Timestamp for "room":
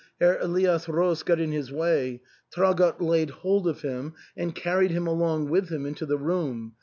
6.17-6.73